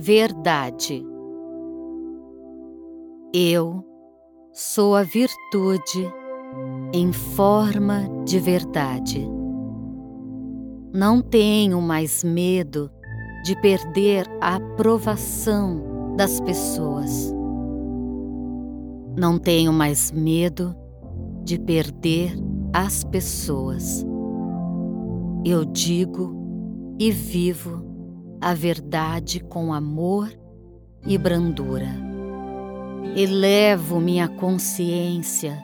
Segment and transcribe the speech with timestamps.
[0.00, 1.04] Verdade.
[3.34, 3.84] Eu
[4.52, 6.08] sou a virtude
[6.94, 9.28] em forma de verdade.
[10.94, 12.88] Não tenho mais medo
[13.44, 17.34] de perder a aprovação das pessoas.
[19.16, 20.76] Não tenho mais medo
[21.42, 22.38] de perder
[22.72, 24.06] as pessoas.
[25.44, 26.36] Eu digo
[27.00, 27.87] e vivo
[28.40, 30.32] a verdade com amor
[31.06, 31.88] e brandura.
[33.16, 35.58] Elevo minha consciência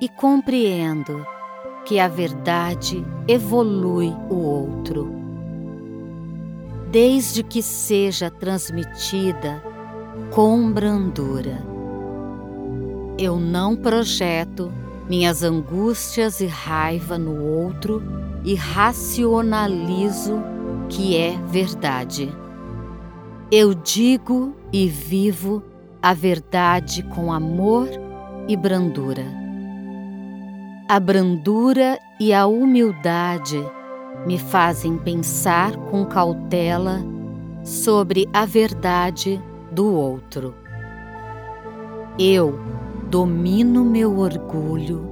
[0.00, 1.24] e compreendo
[1.84, 5.12] que a verdade evolui o outro.
[6.90, 9.62] Desde que seja transmitida
[10.30, 11.62] com brandura.
[13.18, 14.72] Eu não projeto
[15.08, 18.02] minhas angústias e raiva no outro
[18.44, 20.42] e racionalizo
[20.90, 22.30] que é verdade.
[23.50, 25.62] Eu digo e vivo
[26.02, 27.88] a verdade com amor
[28.46, 29.24] e brandura.
[30.88, 33.58] A brandura e a humildade
[34.26, 37.00] me fazem pensar com cautela
[37.64, 40.54] sobre a verdade do outro.
[42.18, 42.58] Eu
[43.08, 45.08] domino meu orgulho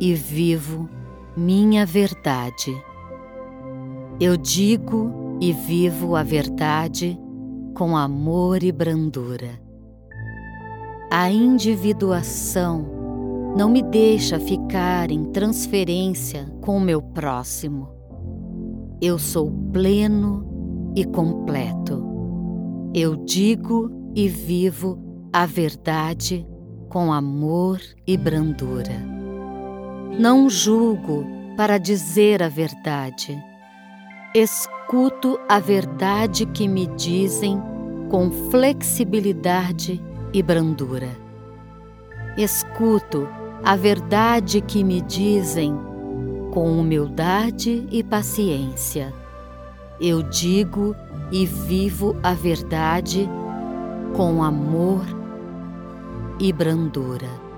[0.00, 0.88] e vivo
[1.36, 2.74] minha verdade.
[4.24, 7.18] Eu digo e vivo a verdade
[7.74, 9.60] com amor e brandura.
[11.10, 12.86] A individuação
[13.56, 17.88] não me deixa ficar em transferência com o meu próximo.
[19.00, 22.06] Eu sou pleno e completo.
[22.94, 25.00] Eu digo e vivo
[25.32, 26.46] a verdade
[26.88, 29.04] com amor e brandura.
[30.16, 33.50] Não julgo para dizer a verdade
[34.34, 37.62] Escuto a verdade que me dizem
[38.08, 40.02] com flexibilidade
[40.32, 41.10] e brandura.
[42.38, 43.28] Escuto
[43.62, 45.78] a verdade que me dizem
[46.50, 49.12] com humildade e paciência.
[50.00, 50.96] Eu digo
[51.30, 53.28] e vivo a verdade
[54.16, 55.04] com amor
[56.40, 57.51] e brandura.